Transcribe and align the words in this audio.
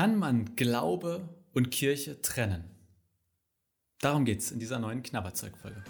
Kann 0.00 0.16
man 0.16 0.56
Glaube 0.56 1.28
und 1.52 1.70
Kirche 1.70 2.22
trennen? 2.22 2.64
Darum 4.00 4.24
geht 4.24 4.38
es 4.38 4.50
in 4.50 4.58
dieser 4.58 4.78
neuen 4.78 5.02
Knabberzeugfolge. 5.02 5.84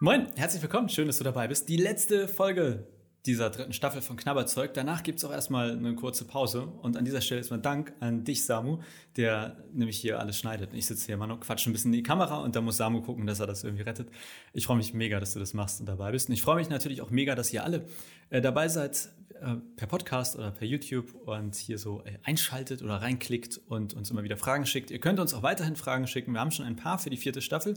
Moin, 0.00 0.26
herzlich 0.36 0.60
willkommen, 0.60 0.90
schön, 0.90 1.06
dass 1.06 1.16
du 1.16 1.24
dabei 1.24 1.48
bist. 1.48 1.66
Die 1.70 1.78
letzte 1.78 2.28
Folge 2.28 2.86
dieser 3.26 3.48
dritten 3.48 3.72
Staffel 3.72 4.02
von 4.02 4.16
Knabberzeug. 4.16 4.74
Danach 4.74 5.02
gibt 5.02 5.18
es 5.18 5.24
auch 5.24 5.32
erstmal 5.32 5.70
eine 5.70 5.94
kurze 5.94 6.26
Pause. 6.26 6.66
Und 6.82 6.96
an 6.96 7.06
dieser 7.06 7.22
Stelle 7.22 7.40
ist 7.40 7.50
mein 7.50 7.62
Dank 7.62 7.94
an 8.00 8.24
dich, 8.24 8.44
Samu, 8.44 8.80
der 9.16 9.56
nämlich 9.72 9.96
hier 9.96 10.20
alles 10.20 10.38
schneidet. 10.38 10.74
Ich 10.74 10.86
sitze 10.86 11.06
hier 11.06 11.14
immer 11.14 11.26
noch, 11.26 11.40
quatsche 11.40 11.70
ein 11.70 11.72
bisschen 11.72 11.92
in 11.92 11.98
die 11.98 12.02
Kamera 12.02 12.38
und 12.38 12.54
da 12.54 12.60
muss 12.60 12.76
Samu 12.76 13.00
gucken, 13.00 13.26
dass 13.26 13.40
er 13.40 13.46
das 13.46 13.64
irgendwie 13.64 13.84
rettet. 13.84 14.10
Ich 14.52 14.66
freue 14.66 14.76
mich 14.76 14.92
mega, 14.92 15.20
dass 15.20 15.32
du 15.32 15.38
das 15.38 15.54
machst 15.54 15.80
und 15.80 15.86
dabei 15.86 16.12
bist. 16.12 16.28
Und 16.28 16.34
ich 16.34 16.42
freue 16.42 16.56
mich 16.56 16.68
natürlich 16.68 17.00
auch 17.00 17.10
mega, 17.10 17.34
dass 17.34 17.50
ihr 17.52 17.64
alle 17.64 17.86
äh, 18.28 18.42
dabei 18.42 18.68
seid, 18.68 19.08
äh, 19.40 19.56
per 19.76 19.86
Podcast 19.88 20.36
oder 20.36 20.50
per 20.50 20.66
YouTube 20.66 21.14
und 21.26 21.54
hier 21.54 21.78
so 21.78 22.02
äh, 22.04 22.18
einschaltet 22.24 22.82
oder 22.82 22.96
reinklickt 22.96 23.58
und 23.68 23.94
uns 23.94 24.10
immer 24.10 24.22
wieder 24.22 24.36
Fragen 24.36 24.66
schickt. 24.66 24.90
Ihr 24.90 25.00
könnt 25.00 25.18
uns 25.18 25.32
auch 25.32 25.42
weiterhin 25.42 25.76
Fragen 25.76 26.06
schicken. 26.06 26.32
Wir 26.32 26.40
haben 26.40 26.50
schon 26.50 26.66
ein 26.66 26.76
paar 26.76 26.98
für 26.98 27.10
die 27.10 27.16
vierte 27.16 27.40
Staffel. 27.40 27.74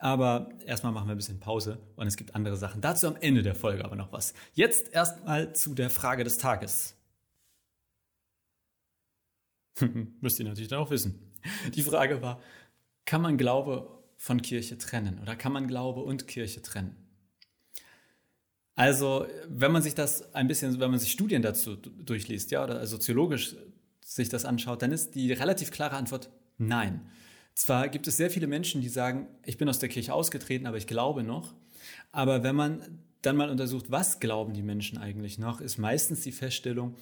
Aber 0.00 0.48
erstmal 0.64 0.92
machen 0.92 1.08
wir 1.08 1.14
ein 1.14 1.18
bisschen 1.18 1.40
Pause 1.40 1.78
und 1.96 2.06
es 2.06 2.16
gibt 2.16 2.34
andere 2.34 2.56
Sachen. 2.56 2.80
Dazu 2.80 3.06
am 3.06 3.16
Ende 3.16 3.42
der 3.42 3.54
Folge 3.54 3.84
aber 3.84 3.96
noch 3.96 4.12
was. 4.12 4.32
Jetzt 4.54 4.92
erstmal 4.94 5.52
zu 5.52 5.74
der 5.74 5.90
Frage 5.90 6.24
des 6.24 6.38
Tages. 6.38 6.96
Müsst 10.20 10.38
ihr 10.40 10.46
natürlich 10.46 10.68
dann 10.68 10.78
auch 10.78 10.90
wissen. 10.90 11.34
Die 11.74 11.82
Frage 11.82 12.22
war, 12.22 12.40
kann 13.04 13.20
man 13.20 13.36
Glaube 13.36 14.02
von 14.16 14.40
Kirche 14.40 14.78
trennen 14.78 15.18
oder 15.20 15.36
kann 15.36 15.52
man 15.52 15.68
Glaube 15.68 16.00
und 16.00 16.26
Kirche 16.26 16.62
trennen? 16.62 16.96
Also, 18.74 19.26
wenn 19.48 19.72
man 19.72 19.82
sich 19.82 19.94
das 19.94 20.34
ein 20.34 20.48
bisschen, 20.48 20.80
wenn 20.80 20.90
man 20.90 20.98
sich 20.98 21.12
Studien 21.12 21.42
dazu 21.42 21.76
durchliest, 21.76 22.50
ja, 22.52 22.64
oder 22.64 22.86
soziologisch 22.86 23.54
sich 24.02 24.30
das 24.30 24.46
anschaut, 24.46 24.80
dann 24.80 24.92
ist 24.92 25.14
die 25.14 25.30
relativ 25.34 25.70
klare 25.70 25.96
Antwort 25.96 26.30
nein. 26.56 27.10
Zwar 27.54 27.88
gibt 27.88 28.06
es 28.06 28.16
sehr 28.16 28.30
viele 28.30 28.46
Menschen, 28.46 28.80
die 28.80 28.88
sagen, 28.88 29.28
ich 29.44 29.58
bin 29.58 29.68
aus 29.68 29.78
der 29.78 29.88
Kirche 29.88 30.14
ausgetreten, 30.14 30.66
aber 30.66 30.76
ich 30.76 30.86
glaube 30.86 31.22
noch. 31.22 31.54
Aber 32.12 32.42
wenn 32.42 32.56
man 32.56 33.00
dann 33.22 33.36
mal 33.36 33.50
untersucht, 33.50 33.90
was 33.90 34.20
glauben 34.20 34.54
die 34.54 34.62
Menschen 34.62 34.98
eigentlich 34.98 35.38
noch, 35.38 35.60
ist 35.60 35.78
meistens 35.78 36.22
die 36.22 36.32
Feststellung, 36.32 36.96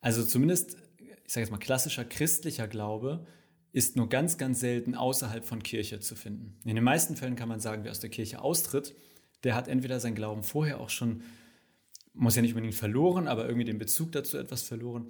also 0.00 0.22
zumindest, 0.22 0.76
ich 0.98 1.32
sage 1.32 1.44
jetzt 1.44 1.50
mal, 1.50 1.58
klassischer 1.58 2.04
christlicher 2.04 2.68
Glaube 2.68 3.26
ist 3.72 3.96
nur 3.96 4.08
ganz, 4.08 4.36
ganz 4.36 4.60
selten 4.60 4.94
außerhalb 4.94 5.44
von 5.44 5.62
Kirche 5.62 5.98
zu 5.98 6.14
finden. 6.14 6.56
In 6.64 6.74
den 6.74 6.84
meisten 6.84 7.16
Fällen 7.16 7.36
kann 7.36 7.48
man 7.48 7.60
sagen, 7.60 7.84
wer 7.84 7.90
aus 7.90 8.00
der 8.00 8.10
Kirche 8.10 8.42
austritt, 8.42 8.94
der 9.42 9.54
hat 9.54 9.66
entweder 9.66 10.00
sein 10.00 10.14
Glauben 10.14 10.42
vorher 10.42 10.80
auch 10.80 10.90
schon, 10.90 11.22
muss 12.12 12.36
ja 12.36 12.42
nicht 12.42 12.52
unbedingt 12.52 12.74
verloren, 12.74 13.26
aber 13.26 13.46
irgendwie 13.46 13.64
den 13.64 13.78
Bezug 13.78 14.12
dazu 14.12 14.36
etwas 14.36 14.62
verloren 14.62 15.08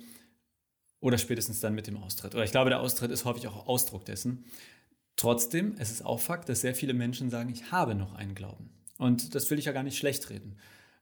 oder 1.04 1.18
spätestens 1.18 1.60
dann 1.60 1.74
mit 1.74 1.86
dem 1.86 1.98
Austritt. 1.98 2.34
Oder 2.34 2.44
ich 2.44 2.50
glaube, 2.50 2.70
der 2.70 2.80
Austritt 2.80 3.10
ist 3.10 3.26
häufig 3.26 3.46
auch 3.46 3.66
Ausdruck 3.66 4.06
dessen. 4.06 4.46
Trotzdem, 5.16 5.74
es 5.76 5.90
ist 5.90 6.02
auch 6.02 6.18
Fakt, 6.18 6.48
dass 6.48 6.62
sehr 6.62 6.74
viele 6.74 6.94
Menschen 6.94 7.28
sagen, 7.28 7.50
ich 7.50 7.70
habe 7.70 7.94
noch 7.94 8.14
einen 8.14 8.34
Glauben. 8.34 8.70
Und 8.96 9.34
das 9.34 9.50
will 9.50 9.58
ich 9.58 9.66
ja 9.66 9.72
gar 9.72 9.82
nicht 9.82 9.98
schlecht 9.98 10.30
reden. 10.30 10.56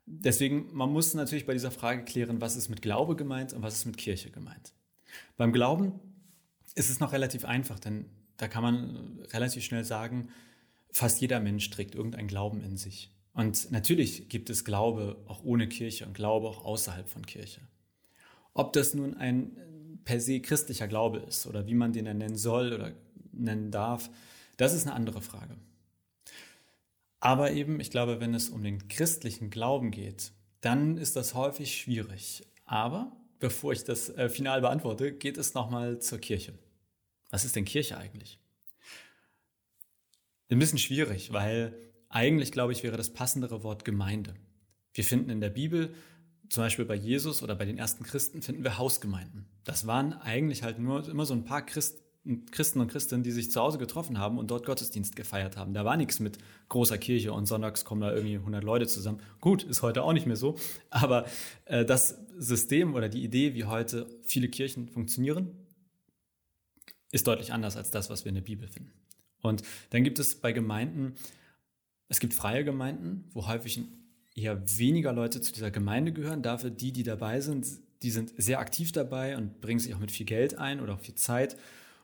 Deswegen, 0.05 0.75
man 0.75 0.91
muss 0.91 1.15
natürlich 1.15 1.47
bei 1.47 1.53
dieser 1.53 1.71
Frage 1.71 2.03
klären, 2.03 2.41
was 2.41 2.57
ist 2.57 2.69
mit 2.69 2.83
Glaube 2.83 3.15
gemeint 3.15 3.53
und 3.53 3.63
was 3.63 3.77
ist 3.77 3.85
mit 3.85 3.97
Kirche 3.97 4.33
gemeint. 4.33 4.73
Beim 5.37 5.53
Glauben 5.53 5.93
ist 6.75 6.91
es 6.91 6.99
noch 6.99 7.13
relativ 7.13 7.45
einfach, 7.45 7.79
denn 7.79 8.07
da 8.39 8.49
kann 8.49 8.65
man 8.65 9.21
relativ 9.33 9.63
schnell 9.63 9.85
sagen, 9.85 10.31
fast 10.91 11.21
jeder 11.21 11.39
Mensch 11.39 11.71
trägt 11.71 11.95
irgendeinen 11.95 12.27
Glauben 12.27 12.61
in 12.61 12.77
sich. 12.77 13.13
Und 13.35 13.71
natürlich 13.71 14.29
gibt 14.29 14.51
es 14.51 14.65
Glaube 14.65 15.23
auch 15.29 15.45
ohne 15.45 15.69
Kirche 15.69 16.07
und 16.07 16.15
Glaube 16.15 16.49
auch 16.49 16.65
außerhalb 16.65 17.09
von 17.09 17.25
Kirche. 17.25 17.61
Ob 18.53 18.73
das 18.73 18.95
nun 18.95 19.15
ein 19.15 19.57
per 20.05 20.21
se 20.21 20.41
christlicher 20.41 20.89
Glaube 20.89 21.19
ist 21.19 21.47
oder 21.47 21.67
wie 21.67 21.75
man 21.75 21.93
den 21.93 22.05
dann 22.05 22.19
nennen 22.19 22.37
soll 22.37 22.73
oder 22.73 22.93
nennen 23.33 23.71
darf, 23.71 24.11
das 24.57 24.75
ist 24.75 24.87
eine 24.87 24.95
andere 24.95 25.23
Frage. 25.23 25.57
Aber 27.21 27.53
eben, 27.53 27.79
ich 27.81 27.91
glaube, 27.91 28.21
wenn 28.21 28.35
es 28.35 28.49
um 28.49 28.63
den 28.63 28.89
christlichen 28.89 29.51
Glauben 29.51 29.91
geht, 29.91 30.33
dann 30.61 30.97
ist 30.97 31.15
das 31.17 31.35
häufig 31.35 31.75
schwierig. 31.75 32.45
Aber 32.65 33.13
bevor 33.39 33.73
ich 33.73 33.85
das 33.85 34.09
äh, 34.11 34.29
final 34.29 34.61
beantworte, 34.61 35.13
geht 35.13 35.37
es 35.37 35.55
nochmal 35.55 36.01
zur 36.01 36.19
Kirche. 36.19 36.55
Was 37.31 37.45
ist 37.45 37.57
denn 37.57 37.65
Kirche 37.65 37.97
eigentlich? 37.97 38.39
Ein 40.51 40.59
bisschen 40.59 40.79
schwierig, 40.79 41.33
weil 41.33 41.75
eigentlich, 42.09 42.53
glaube 42.53 42.73
ich, 42.73 42.83
wäre 42.83 42.97
das 42.97 43.13
passendere 43.13 43.63
Wort 43.63 43.85
Gemeinde. 43.85 44.35
Wir 44.93 45.05
finden 45.05 45.31
in 45.31 45.41
der 45.41 45.51
Bibel, 45.51 45.95
zum 46.53 46.63
Beispiel 46.63 46.85
bei 46.85 46.95
Jesus 46.95 47.43
oder 47.43 47.55
bei 47.55 47.65
den 47.65 47.79
ersten 47.79 48.05
Christen, 48.05 48.43
finden 48.43 48.63
wir 48.63 48.77
Hausgemeinden. 48.77 49.47
Das 49.65 49.87
waren 49.87 50.13
eigentlich 50.13 50.63
halt 50.63 50.79
nur 50.79 51.09
immer 51.09 51.25
so 51.25 51.33
ein 51.33 51.47
paar 51.47 51.65
Christen, 51.65 52.45
Christen 52.51 52.79
und 52.81 52.89
Christinnen, 52.89 53.23
die 53.23 53.31
sich 53.31 53.51
zu 53.51 53.59
Hause 53.59 53.79
getroffen 53.79 54.19
haben 54.19 54.37
und 54.37 54.51
dort 54.51 54.67
Gottesdienst 54.67 55.17
gefeiert 55.17 55.57
haben. 55.57 55.73
Da 55.73 55.87
war 55.87 55.97
nichts 55.97 56.21
mit 56.21 56.37
großer 56.69 56.99
Kirche 56.99 57.33
und 57.33 57.47
sonntags 57.47 57.87
kommen 57.87 58.03
da 58.03 58.13
irgendwie 58.13 58.37
100 58.37 58.63
Leute 58.63 58.87
zusammen. 58.87 59.23
Gut, 59.41 59.63
ist 59.63 59.81
heute 59.81 60.03
auch 60.03 60.13
nicht 60.13 60.27
mehr 60.27 60.37
so, 60.37 60.59
aber 60.91 61.25
äh, 61.65 61.87
das 61.87 62.19
System 62.37 62.95
oder 62.95 63.09
die 63.09 63.25
Idee, 63.25 63.55
wie 63.55 63.65
heute 63.65 64.07
viele 64.21 64.51
Kirchen 64.51 64.91
funktionieren, 64.91 65.57
ist 67.13 67.27
deutlich 67.27 67.55
anders 67.55 67.79
als 67.79 67.91
das, 67.91 68.11
was 68.11 68.27
wir 68.27 68.29
in 68.29 68.37
der 68.37 68.43
Bibel 68.43 68.69
finden. 68.69 68.93
Und 69.41 69.63
dann 69.89 70.05
gibt 70.05 70.19
es 70.19 70.39
bei 70.39 70.53
Gemeinden, 70.53 71.15
es 72.09 72.21
gibt 72.21 72.35
freie 72.35 72.63
Gemeinden, 72.63 73.25
wo 73.33 73.47
häufig 73.47 73.81
eher 74.35 74.63
weniger 74.79 75.13
Leute 75.13 75.41
zu 75.41 75.53
dieser 75.53 75.71
Gemeinde 75.71 76.13
gehören. 76.13 76.43
Dafür 76.43 76.71
die, 76.71 76.93
die 76.93 77.03
dabei 77.03 77.41
sind, 77.41 77.67
die 78.03 78.11
sind 78.11 78.33
sehr 78.37 78.59
aktiv 78.59 78.93
dabei 78.93 79.37
und 79.37 79.61
bringen 79.61 79.81
sich 79.81 79.95
auch 79.95 80.01
mit 80.01 80.11
viel 80.11 80.27
Geld 80.27 80.59
ein 80.59 80.81
oder 80.81 80.95
auch 80.95 81.01
viel 81.01 81.15
Zeit 81.15 81.57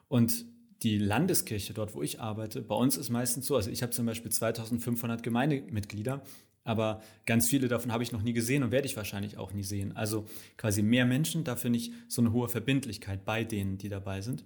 und 0.09 0.45
die 0.83 0.99
Landeskirche, 0.99 1.75
dort 1.75 1.95
wo 1.95 2.03
ich 2.03 2.21
arbeite, 2.21 2.63
bei 2.63 2.75
uns 2.75 2.97
ist 2.97 3.11
meistens 3.11 3.47
so, 3.47 3.57
also 3.57 3.71
ich 3.71 3.83
habe 3.83 3.91
zum 3.91 4.07
Beispiel 4.07 4.31
2500 4.31 5.23
Gemeindemitglieder, 5.23 6.23
aber 6.65 7.03
ganz 7.27 7.49
viele 7.49 7.69
davon 7.69 7.93
habe 7.93 8.03
ich 8.03 8.13
noch 8.13 8.23
nie 8.23 8.33
gesehen 8.33 8.63
und 8.63 8.71
werde 8.71 8.87
ich 8.87 8.97
wahrscheinlich 8.97 9.39
auch 9.39 9.53
nie 9.53 9.65
sehen. 9.65 9.97
Also 9.97 10.27
quasi 10.57 10.83
mehr 10.83 11.07
Menschen, 11.07 11.43
dafür 11.43 11.71
nicht 11.71 11.93
so 12.07 12.21
eine 12.23 12.33
hohe 12.33 12.49
Verbindlichkeit 12.49 13.25
bei 13.25 13.43
denen, 13.43 13.79
die 13.79 13.89
dabei 13.89 14.21
sind. 14.21 14.45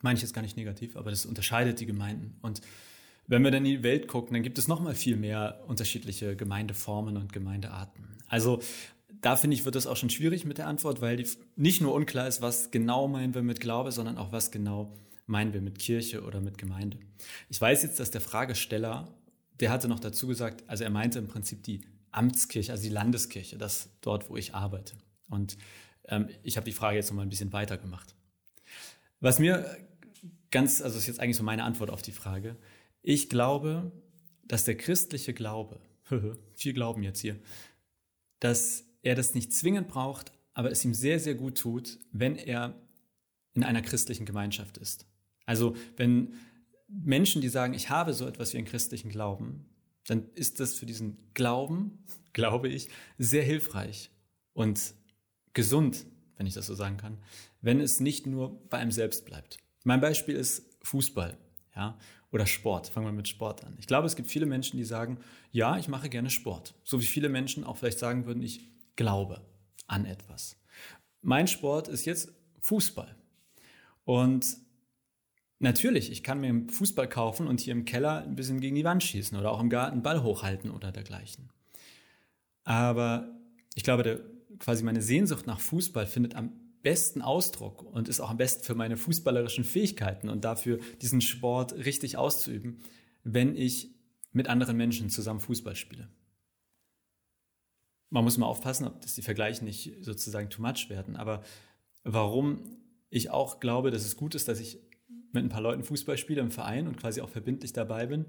Meine 0.00 0.16
ich 0.16 0.22
jetzt 0.22 0.34
gar 0.34 0.42
nicht 0.42 0.56
negativ, 0.56 0.96
aber 0.96 1.10
das 1.10 1.26
unterscheidet 1.26 1.80
die 1.80 1.86
Gemeinden. 1.86 2.36
Und 2.42 2.60
wenn 3.32 3.44
wir 3.44 3.50
dann 3.50 3.64
in 3.64 3.78
die 3.78 3.82
Welt 3.82 4.08
gucken, 4.08 4.34
dann 4.34 4.42
gibt 4.42 4.58
es 4.58 4.68
noch 4.68 4.80
mal 4.80 4.94
viel 4.94 5.16
mehr 5.16 5.64
unterschiedliche 5.66 6.36
Gemeindeformen 6.36 7.16
und 7.16 7.32
Gemeindearten. 7.32 8.04
Also 8.28 8.60
da 9.22 9.36
finde 9.36 9.56
ich, 9.56 9.64
wird 9.64 9.74
es 9.74 9.86
auch 9.86 9.96
schon 9.96 10.10
schwierig 10.10 10.44
mit 10.44 10.58
der 10.58 10.66
Antwort, 10.66 11.00
weil 11.00 11.16
die 11.16 11.26
nicht 11.56 11.80
nur 11.80 11.94
unklar 11.94 12.28
ist, 12.28 12.42
was 12.42 12.70
genau 12.70 13.08
meinen 13.08 13.34
wir 13.34 13.40
mit 13.40 13.58
Glaube, 13.58 13.90
sondern 13.90 14.18
auch 14.18 14.32
was 14.32 14.50
genau 14.50 14.92
meinen 15.24 15.54
wir 15.54 15.62
mit 15.62 15.78
Kirche 15.78 16.24
oder 16.24 16.42
mit 16.42 16.58
Gemeinde. 16.58 16.98
Ich 17.48 17.58
weiß 17.58 17.82
jetzt, 17.84 17.98
dass 18.00 18.10
der 18.10 18.20
Fragesteller, 18.20 19.08
der 19.60 19.70
hatte 19.70 19.88
noch 19.88 20.00
dazu 20.00 20.26
gesagt, 20.26 20.64
also 20.66 20.84
er 20.84 20.90
meinte 20.90 21.18
im 21.18 21.28
Prinzip 21.28 21.62
die 21.62 21.80
Amtskirche, 22.10 22.70
also 22.70 22.82
die 22.82 22.90
Landeskirche, 22.90 23.56
das 23.56 23.88
dort, 24.02 24.28
wo 24.28 24.36
ich 24.36 24.54
arbeite. 24.54 24.92
Und 25.30 25.56
ähm, 26.08 26.28
ich 26.42 26.58
habe 26.58 26.66
die 26.66 26.72
Frage 26.72 26.96
jetzt 26.96 27.08
noch 27.08 27.16
mal 27.16 27.22
ein 27.22 27.30
bisschen 27.30 27.54
weiter 27.54 27.78
gemacht. 27.78 28.14
Was 29.20 29.38
mir 29.38 29.74
ganz, 30.50 30.82
also 30.82 30.98
ist 30.98 31.06
jetzt 31.06 31.18
eigentlich 31.18 31.38
so 31.38 31.44
meine 31.44 31.64
Antwort 31.64 31.88
auf 31.88 32.02
die 32.02 32.12
Frage. 32.12 32.56
Ich 33.02 33.28
glaube, 33.28 33.92
dass 34.44 34.64
der 34.64 34.76
christliche 34.76 35.34
Glaube, 35.34 35.80
viel 36.54 36.72
Glauben 36.72 37.02
jetzt 37.02 37.20
hier, 37.20 37.38
dass 38.40 38.84
er 39.02 39.14
das 39.14 39.34
nicht 39.34 39.52
zwingend 39.52 39.88
braucht, 39.88 40.32
aber 40.54 40.70
es 40.70 40.84
ihm 40.84 40.94
sehr, 40.94 41.18
sehr 41.18 41.34
gut 41.34 41.58
tut, 41.58 41.98
wenn 42.12 42.36
er 42.36 42.74
in 43.54 43.64
einer 43.64 43.82
christlichen 43.82 44.26
Gemeinschaft 44.26 44.78
ist. 44.78 45.06
Also 45.46 45.76
wenn 45.96 46.34
Menschen, 46.88 47.42
die 47.42 47.48
sagen, 47.48 47.74
ich 47.74 47.90
habe 47.90 48.12
so 48.14 48.26
etwas 48.26 48.52
wie 48.52 48.58
einen 48.58 48.66
christlichen 48.66 49.10
Glauben, 49.10 49.66
dann 50.06 50.28
ist 50.34 50.60
das 50.60 50.74
für 50.74 50.86
diesen 50.86 51.16
Glauben, 51.34 52.04
glaube 52.32 52.68
ich, 52.68 52.88
sehr 53.18 53.42
hilfreich 53.42 54.10
und 54.52 54.94
gesund, 55.54 56.06
wenn 56.36 56.46
ich 56.46 56.54
das 56.54 56.66
so 56.66 56.74
sagen 56.74 56.96
kann, 56.96 57.18
wenn 57.60 57.80
es 57.80 58.00
nicht 58.00 58.26
nur 58.26 58.68
bei 58.68 58.78
einem 58.78 58.90
selbst 58.90 59.24
bleibt. 59.24 59.58
Mein 59.84 60.00
Beispiel 60.00 60.34
ist 60.34 60.64
Fußball, 60.82 61.36
ja, 61.74 61.98
oder 62.32 62.46
Sport. 62.46 62.88
Fangen 62.88 63.06
wir 63.06 63.12
mit 63.12 63.28
Sport 63.28 63.64
an. 63.64 63.76
Ich 63.78 63.86
glaube, 63.86 64.06
es 64.06 64.16
gibt 64.16 64.28
viele 64.28 64.46
Menschen, 64.46 64.78
die 64.78 64.84
sagen, 64.84 65.18
ja, 65.52 65.76
ich 65.76 65.88
mache 65.88 66.08
gerne 66.08 66.30
Sport. 66.30 66.74
So 66.82 67.00
wie 67.00 67.06
viele 67.06 67.28
Menschen 67.28 67.62
auch 67.62 67.76
vielleicht 67.76 67.98
sagen 67.98 68.26
würden, 68.26 68.42
ich 68.42 68.68
glaube 68.96 69.42
an 69.86 70.06
etwas. 70.06 70.56
Mein 71.20 71.46
Sport 71.46 71.88
ist 71.88 72.06
jetzt 72.06 72.32
Fußball. 72.60 73.14
Und 74.04 74.56
natürlich, 75.58 76.10
ich 76.10 76.24
kann 76.24 76.40
mir 76.40 76.66
Fußball 76.72 77.08
kaufen 77.08 77.46
und 77.46 77.60
hier 77.60 77.72
im 77.72 77.84
Keller 77.84 78.22
ein 78.22 78.34
bisschen 78.34 78.60
gegen 78.60 78.74
die 78.74 78.84
Wand 78.84 79.02
schießen 79.02 79.38
oder 79.38 79.52
auch 79.52 79.60
im 79.60 79.70
Garten 79.70 80.02
Ball 80.02 80.22
hochhalten 80.22 80.70
oder 80.70 80.90
dergleichen. 80.90 81.50
Aber 82.64 83.28
ich 83.74 83.82
glaube, 83.82 84.02
der, 84.02 84.20
quasi 84.58 84.82
meine 84.84 85.02
Sehnsucht 85.02 85.46
nach 85.46 85.60
Fußball 85.60 86.06
findet 86.06 86.34
am 86.34 86.52
besten 86.82 87.22
Ausdruck 87.22 87.82
und 87.82 88.08
ist 88.08 88.20
auch 88.20 88.30
am 88.30 88.36
besten 88.36 88.64
für 88.64 88.74
meine 88.74 88.96
fußballerischen 88.96 89.64
Fähigkeiten 89.64 90.28
und 90.28 90.44
dafür 90.44 90.78
diesen 91.00 91.20
Sport 91.20 91.72
richtig 91.72 92.16
auszuüben, 92.16 92.80
wenn 93.24 93.56
ich 93.56 93.94
mit 94.32 94.48
anderen 94.48 94.76
Menschen 94.76 95.10
zusammen 95.10 95.40
Fußball 95.40 95.76
spiele. 95.76 96.08
Man 98.10 98.24
muss 98.24 98.36
mal 98.36 98.46
aufpassen, 98.46 98.86
ob 98.86 99.00
das 99.00 99.14
die 99.14 99.22
Vergleiche 99.22 99.64
nicht 99.64 99.94
sozusagen 100.00 100.50
too 100.50 100.60
much 100.60 100.90
werden. 100.90 101.16
Aber 101.16 101.42
warum 102.04 102.62
ich 103.10 103.30
auch 103.30 103.60
glaube, 103.60 103.90
dass 103.90 104.04
es 104.04 104.16
gut 104.16 104.34
ist, 104.34 104.48
dass 104.48 104.60
ich 104.60 104.80
mit 105.32 105.44
ein 105.44 105.48
paar 105.48 105.62
Leuten 105.62 105.82
Fußball 105.82 106.18
spiele 106.18 106.40
im 106.40 106.50
Verein 106.50 106.88
und 106.88 106.96
quasi 106.96 107.20
auch 107.20 107.28
verbindlich 107.28 107.72
dabei 107.72 108.06
bin, 108.06 108.26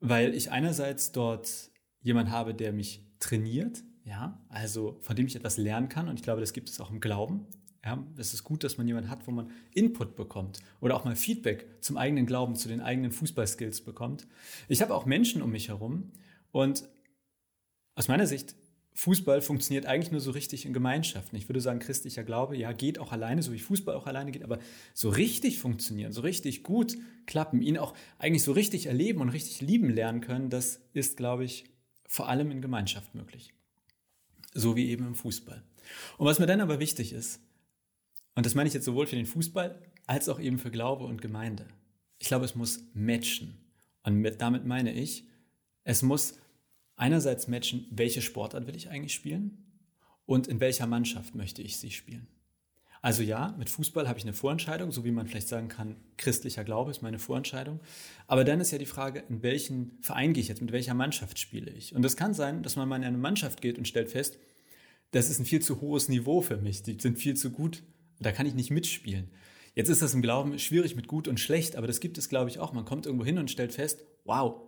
weil 0.00 0.34
ich 0.34 0.50
einerseits 0.50 1.12
dort 1.12 1.70
jemanden 2.00 2.32
habe, 2.32 2.54
der 2.54 2.72
mich 2.72 3.04
trainiert, 3.20 3.82
ja, 4.08 4.40
also 4.48 4.96
von 5.00 5.14
dem 5.16 5.26
ich 5.26 5.36
etwas 5.36 5.58
lernen 5.58 5.88
kann 5.88 6.08
und 6.08 6.16
ich 6.16 6.22
glaube, 6.22 6.40
das 6.40 6.52
gibt 6.52 6.68
es 6.70 6.80
auch 6.80 6.90
im 6.90 7.00
Glauben. 7.00 7.46
Ja, 7.84 8.04
es 8.16 8.34
ist 8.34 8.42
gut, 8.42 8.64
dass 8.64 8.76
man 8.76 8.88
jemanden 8.88 9.08
hat, 9.08 9.26
wo 9.26 9.30
man 9.30 9.50
Input 9.72 10.16
bekommt 10.16 10.60
oder 10.80 10.96
auch 10.96 11.04
mal 11.04 11.14
Feedback 11.14 11.66
zum 11.80 11.96
eigenen 11.96 12.26
Glauben, 12.26 12.56
zu 12.56 12.68
den 12.68 12.80
eigenen 12.80 13.12
Fußballskills 13.12 13.82
bekommt. 13.82 14.26
Ich 14.66 14.82
habe 14.82 14.94
auch 14.94 15.06
Menschen 15.06 15.42
um 15.42 15.52
mich 15.52 15.68
herum 15.68 16.10
und 16.50 16.84
aus 17.94 18.08
meiner 18.08 18.26
Sicht, 18.26 18.56
Fußball 18.94 19.40
funktioniert 19.42 19.86
eigentlich 19.86 20.10
nur 20.10 20.20
so 20.20 20.32
richtig 20.32 20.66
in 20.66 20.72
Gemeinschaften. 20.72 21.36
Ich 21.36 21.48
würde 21.48 21.60
sagen, 21.60 21.78
christlicher 21.78 22.24
Glaube, 22.24 22.56
ja, 22.56 22.72
geht 22.72 22.98
auch 22.98 23.12
alleine, 23.12 23.44
so 23.44 23.52
wie 23.52 23.60
Fußball 23.60 23.94
auch 23.94 24.08
alleine 24.08 24.32
geht, 24.32 24.42
aber 24.42 24.58
so 24.92 25.08
richtig 25.08 25.58
funktionieren, 25.58 26.10
so 26.12 26.22
richtig 26.22 26.64
gut 26.64 26.96
klappen, 27.26 27.62
ihn 27.62 27.78
auch 27.78 27.94
eigentlich 28.18 28.42
so 28.42 28.50
richtig 28.50 28.86
erleben 28.86 29.20
und 29.20 29.28
richtig 29.28 29.60
lieben 29.60 29.88
lernen 29.88 30.20
können, 30.20 30.50
das 30.50 30.80
ist, 30.94 31.16
glaube 31.16 31.44
ich, 31.44 31.66
vor 32.08 32.28
allem 32.28 32.50
in 32.50 32.60
Gemeinschaft 32.60 33.14
möglich. 33.14 33.52
So 34.58 34.74
wie 34.74 34.88
eben 34.88 35.06
im 35.06 35.14
Fußball. 35.14 35.62
Und 36.16 36.26
was 36.26 36.40
mir 36.40 36.46
dann 36.46 36.60
aber 36.60 36.80
wichtig 36.80 37.12
ist, 37.12 37.40
und 38.34 38.44
das 38.44 38.56
meine 38.56 38.66
ich 38.66 38.74
jetzt 38.74 38.86
sowohl 38.86 39.06
für 39.06 39.14
den 39.14 39.24
Fußball 39.24 39.80
als 40.06 40.28
auch 40.28 40.40
eben 40.40 40.58
für 40.58 40.72
Glaube 40.72 41.04
und 41.04 41.22
Gemeinde. 41.22 41.68
Ich 42.18 42.26
glaube, 42.26 42.44
es 42.44 42.56
muss 42.56 42.80
matchen. 42.92 43.56
Und 44.02 44.24
damit 44.40 44.66
meine 44.66 44.92
ich, 44.92 45.28
es 45.84 46.02
muss 46.02 46.40
einerseits 46.96 47.46
matchen, 47.46 47.86
welche 47.92 48.20
Sportart 48.20 48.66
will 48.66 48.74
ich 48.74 48.90
eigentlich 48.90 49.14
spielen 49.14 49.64
und 50.26 50.48
in 50.48 50.58
welcher 50.58 50.88
Mannschaft 50.88 51.36
möchte 51.36 51.62
ich 51.62 51.76
sie 51.76 51.92
spielen. 51.92 52.26
Also 53.00 53.22
ja, 53.22 53.54
mit 53.58 53.70
Fußball 53.70 54.08
habe 54.08 54.18
ich 54.18 54.24
eine 54.24 54.32
Vorentscheidung, 54.32 54.90
so 54.90 55.04
wie 55.04 55.12
man 55.12 55.28
vielleicht 55.28 55.48
sagen 55.48 55.68
kann, 55.68 55.96
christlicher 56.16 56.64
Glaube 56.64 56.90
ist 56.90 57.00
meine 57.00 57.20
Vorentscheidung. 57.20 57.78
Aber 58.26 58.42
dann 58.42 58.60
ist 58.60 58.72
ja 58.72 58.78
die 58.78 58.86
Frage, 58.86 59.22
in 59.28 59.42
welchen 59.42 59.98
Verein 60.00 60.32
gehe 60.32 60.42
ich 60.42 60.48
jetzt, 60.48 60.60
mit 60.60 60.72
welcher 60.72 60.94
Mannschaft 60.94 61.38
spiele 61.38 61.70
ich? 61.70 61.94
Und 61.94 62.04
es 62.04 62.16
kann 62.16 62.34
sein, 62.34 62.62
dass 62.62 62.74
man 62.74 62.88
mal 62.88 62.96
in 62.96 63.04
eine 63.04 63.18
Mannschaft 63.18 63.60
geht 63.60 63.78
und 63.78 63.86
stellt 63.86 64.10
fest, 64.10 64.38
das 65.10 65.30
ist 65.30 65.38
ein 65.38 65.46
viel 65.46 65.62
zu 65.62 65.80
hohes 65.80 66.08
Niveau 66.08 66.40
für 66.40 66.56
mich, 66.56 66.82
die 66.82 66.98
sind 67.00 67.18
viel 67.18 67.34
zu 67.34 67.50
gut 67.50 67.82
da 68.20 68.32
kann 68.32 68.46
ich 68.46 68.54
nicht 68.54 68.70
mitspielen. 68.70 69.30
Jetzt 69.74 69.88
ist 69.88 70.02
das 70.02 70.14
im 70.14 70.22
Glauben 70.22 70.58
schwierig 70.58 70.96
mit 70.96 71.06
gut 71.06 71.28
und 71.28 71.38
schlecht, 71.38 71.76
aber 71.76 71.86
das 71.86 72.00
gibt 72.00 72.18
es, 72.18 72.28
glaube 72.28 72.50
ich, 72.50 72.58
auch. 72.58 72.72
Man 72.72 72.84
kommt 72.84 73.06
irgendwo 73.06 73.24
hin 73.24 73.38
und 73.38 73.50
stellt 73.50 73.72
fest, 73.72 74.04
wow, 74.24 74.62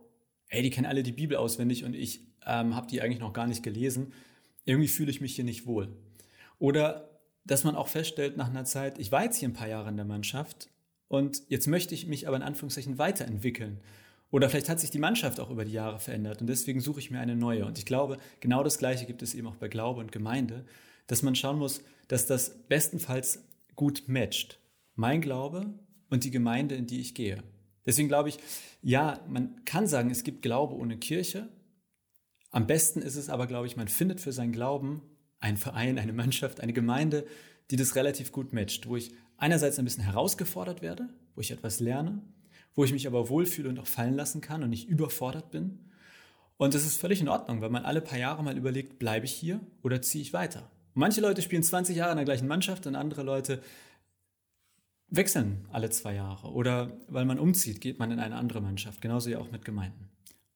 ey, 0.49 0.63
die 0.63 0.71
kennen 0.71 0.87
alle 0.87 1.03
die 1.03 1.13
Bibel 1.13 1.37
auswendig 1.37 1.85
und 1.85 1.95
ich 1.95 2.21
ähm, 2.47 2.77
habe 2.77 2.87
die 2.87 3.03
eigentlich 3.03 3.19
noch 3.19 3.33
gar 3.33 3.47
nicht 3.47 3.63
gelesen. 3.63 4.13
Irgendwie 4.65 4.89
fühle 4.89 5.11
ich 5.11 5.21
mich 5.21 5.35
hier 5.35 5.45
nicht 5.45 5.67
wohl. 5.67 5.97
Oder 6.59 7.21
dass 7.45 7.65
man 7.65 7.75
auch 7.75 7.89
feststellt 7.89 8.37
nach 8.37 8.49
einer 8.49 8.65
Zeit, 8.65 8.99
ich 8.99 9.11
war 9.11 9.25
jetzt 9.25 9.39
hier 9.39 9.49
ein 9.49 9.55
paar 9.55 9.69
Jahre 9.69 9.89
in 9.89 9.97
der 9.97 10.05
Mannschaft 10.05 10.69
und 11.09 11.43
jetzt 11.49 11.67
möchte 11.67 11.95
ich 11.95 12.07
mich 12.07 12.29
aber 12.29 12.37
in 12.37 12.43
Anführungszeichen 12.43 12.99
weiterentwickeln. 12.99 13.81
Oder 14.31 14.49
vielleicht 14.49 14.69
hat 14.69 14.81
sich 14.81 14.91
die 14.91 14.99
Mannschaft 14.99 15.41
auch 15.41 15.51
über 15.51 15.65
die 15.65 15.73
Jahre 15.73 15.99
verändert 15.99 16.41
und 16.41 16.47
deswegen 16.47 16.81
suche 16.81 17.01
ich 17.01 17.11
mir 17.11 17.19
eine 17.19 17.35
neue. 17.35 17.67
Und 17.67 17.79
ich 17.79 17.85
glaube, 17.85 18.19
genau 18.39 18.63
das 18.63 18.79
Gleiche 18.79 19.07
gibt 19.07 19.23
es 19.23 19.35
eben 19.35 19.49
auch 19.49 19.57
bei 19.57 19.69
Glaube 19.69 20.01
und 20.01 20.13
Gemeinde, 20.13 20.65
dass 21.09 21.23
man 21.23 21.35
schauen 21.35 21.59
muss, 21.59 21.83
dass 22.09 22.27
das 22.27 22.51
bestenfalls 22.69 23.45
gut 23.75 24.05
matcht. 24.07 24.61
Mein 24.95 25.21
Glaube 25.21 25.67
und 26.11 26.25
die 26.25 26.31
Gemeinde, 26.31 26.77
in 26.77 26.87
die 26.87 27.01
ich 27.01 27.15
gehe. 27.15 27.43
Deswegen 27.87 28.09
glaube 28.09 28.29
ich, 28.29 28.39
ja, 28.83 29.21
man 29.29 29.65
kann 29.65 29.87
sagen, 29.87 30.11
es 30.11 30.23
gibt 30.23 30.43
Glaube 30.43 30.75
ohne 30.75 30.97
Kirche. 30.97 31.49
Am 32.51 32.67
besten 32.67 33.03
ist 33.03 33.17
es 33.17 33.31
aber, 33.31 33.47
glaube 33.47 33.67
ich, 33.67 33.77
man 33.77 33.89
findet 33.89 34.21
für 34.21 34.33
seinen 34.33 34.53
Glauben 34.53 35.03
einen 35.41 35.57
Verein, 35.57 35.99
eine 35.99 36.13
Mannschaft, 36.13 36.61
eine 36.61 36.73
Gemeinde, 36.73 37.27
die 37.71 37.77
das 37.77 37.97
relativ 37.97 38.33
gut 38.33 38.53
matcht, 38.53 38.89
wo 38.89 38.97
ich 38.97 39.13
einerseits 39.37 39.79
ein 39.79 39.85
bisschen 39.85 40.05
herausgefordert 40.05 40.83
werde, 40.83 41.09
wo 41.35 41.41
ich 41.41 41.51
etwas 41.51 41.81
lerne, 41.81 42.23
wo 42.75 42.85
ich 42.85 42.93
mich 42.93 43.07
aber 43.07 43.29
wohlfühle 43.29 43.69
und 43.69 43.79
auch 43.79 43.87
fallen 43.87 44.15
lassen 44.15 44.41
kann 44.41 44.63
und 44.63 44.71
nicht 44.71 44.89
überfordert 44.89 45.51
bin. 45.51 45.79
Und 46.57 46.75
das 46.75 46.85
ist 46.85 47.01
völlig 47.01 47.21
in 47.21 47.29
Ordnung, 47.29 47.63
weil 47.63 47.71
man 47.71 47.85
alle 47.85 48.01
paar 48.01 48.19
Jahre 48.19 48.43
mal 48.43 48.57
überlegt, 48.57 48.99
bleibe 48.99 49.25
ich 49.25 49.33
hier 49.33 49.61
oder 49.83 50.03
ziehe 50.03 50.23
ich 50.23 50.33
weiter? 50.33 50.71
Manche 50.95 51.21
Leute 51.21 51.41
spielen 51.41 51.63
20 51.63 51.97
Jahre 51.97 52.11
in 52.13 52.17
der 52.17 52.25
gleichen 52.25 52.49
Mannschaft 52.49 52.87
und 52.87 52.97
andere 52.97 53.23
Leute 53.23 53.63
wechseln 55.09 55.67
alle 55.73 55.91
zwei 55.91 56.15
Jahre. 56.15 56.53
Oder 56.53 56.93
weil 57.09 57.25
man 57.25 57.39
umzieht, 57.39 57.81
geht 57.81 57.99
man 57.99 58.11
in 58.11 58.21
eine 58.21 58.37
andere 58.37 58.61
Mannschaft. 58.61 59.01
Genauso 59.01 59.31
ja 59.31 59.39
auch 59.39 59.51
mit 59.51 59.65
Gemeinden. 59.65 60.09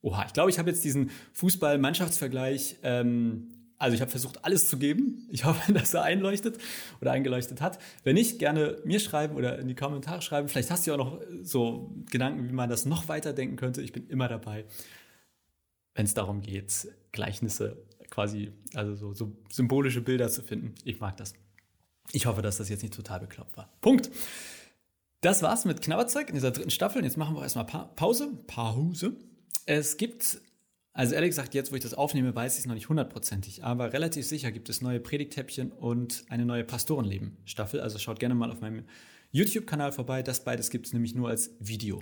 Oha, 0.02 0.24
ich 0.26 0.32
glaube, 0.32 0.50
ich 0.50 0.58
habe 0.58 0.70
jetzt 0.70 0.84
diesen 0.84 1.10
Fußball-Mannschaftsvergleich, 1.32 2.76
ähm, 2.82 3.48
also 3.78 3.94
ich 3.94 4.00
habe 4.00 4.10
versucht, 4.10 4.44
alles 4.44 4.68
zu 4.68 4.78
geben. 4.78 5.26
Ich 5.30 5.44
hoffe, 5.44 5.72
dass 5.74 5.94
er 5.94 6.02
einleuchtet 6.02 6.58
oder 7.00 7.12
eingeleuchtet 7.12 7.60
hat. 7.60 7.78
Wenn 8.02 8.14
nicht, 8.14 8.38
gerne 8.38 8.78
mir 8.84 9.00
schreiben 9.00 9.36
oder 9.36 9.58
in 9.58 9.68
die 9.68 9.74
Kommentare 9.74 10.22
schreiben. 10.22 10.48
Vielleicht 10.48 10.70
hast 10.70 10.86
du 10.86 10.90
ja 10.90 10.94
auch 10.96 11.04
noch 11.04 11.20
so 11.42 11.94
Gedanken, 12.10 12.48
wie 12.48 12.52
man 12.52 12.70
das 12.70 12.86
noch 12.86 13.08
weiterdenken 13.08 13.56
könnte. 13.56 13.82
Ich 13.82 13.92
bin 13.92 14.08
immer 14.08 14.28
dabei, 14.28 14.64
wenn 15.94 16.06
es 16.06 16.14
darum 16.14 16.40
geht, 16.40 16.88
Gleichnisse 17.12 17.84
quasi, 18.10 18.52
also 18.74 18.94
so, 18.94 19.12
so 19.12 19.36
symbolische 19.50 20.00
Bilder 20.00 20.28
zu 20.28 20.42
finden. 20.42 20.74
Ich 20.84 21.00
mag 21.00 21.16
das. 21.16 21.34
Ich 22.12 22.26
hoffe, 22.26 22.42
dass 22.42 22.58
das 22.58 22.68
jetzt 22.68 22.82
nicht 22.82 22.94
total 22.94 23.20
bekloppt 23.20 23.56
war. 23.56 23.72
Punkt. 23.80 24.10
Das 25.20 25.42
war's 25.42 25.64
mit 25.64 25.80
Knabberzeug 25.80 26.28
in 26.28 26.34
dieser 26.34 26.50
dritten 26.50 26.70
Staffel. 26.70 27.02
Jetzt 27.02 27.16
machen 27.16 27.34
wir 27.34 27.42
erstmal 27.42 27.64
pa 27.64 27.84
Pause. 27.96 28.30
Pause. 28.46 29.16
Es 29.66 29.96
gibt, 29.96 30.40
also 30.96 31.16
ehrlich 31.16 31.30
gesagt, 31.30 31.54
jetzt, 31.54 31.72
wo 31.72 31.76
ich 31.76 31.82
das 31.82 31.92
aufnehme, 31.92 32.34
weiß 32.34 32.54
ich 32.54 32.60
es 32.60 32.66
noch 32.66 32.74
nicht 32.74 32.88
hundertprozentig, 32.88 33.64
aber 33.64 33.92
relativ 33.92 34.24
sicher 34.26 34.52
gibt 34.52 34.68
es 34.68 34.80
neue 34.80 35.00
Predigtäppchen 35.00 35.72
und 35.72 36.24
eine 36.28 36.46
neue 36.46 36.62
Pastorenleben-Staffel. 36.62 37.80
Also 37.80 37.98
schaut 37.98 38.20
gerne 38.20 38.36
mal 38.36 38.52
auf 38.52 38.60
meinem 38.60 38.84
YouTube-Kanal 39.32 39.90
vorbei. 39.90 40.22
Das 40.22 40.44
beides 40.44 40.70
gibt 40.70 40.86
es 40.86 40.92
nämlich 40.92 41.16
nur 41.16 41.28
als 41.28 41.50
Video. 41.58 42.00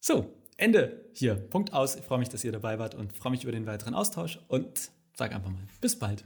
So, 0.00 0.34
Ende 0.56 1.08
hier. 1.14 1.36
Punkt 1.36 1.72
aus. 1.72 1.94
Ich 1.94 2.04
freue 2.04 2.18
mich, 2.18 2.30
dass 2.30 2.42
ihr 2.42 2.50
dabei 2.50 2.80
wart 2.80 2.96
und 2.96 3.12
freue 3.12 3.30
mich 3.30 3.44
über 3.44 3.52
den 3.52 3.66
weiteren 3.66 3.94
Austausch 3.94 4.40
und 4.48 4.90
sage 5.14 5.36
einfach 5.36 5.50
mal 5.50 5.62
bis 5.80 5.96
bald. 5.96 6.24